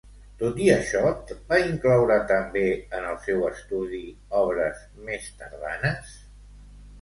[0.43, 1.01] Tot i això,
[1.51, 2.63] va incloure també
[3.01, 4.01] en el seu estudi
[4.41, 4.81] obres
[5.11, 6.19] més tardanes?